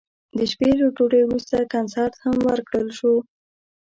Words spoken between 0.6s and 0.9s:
له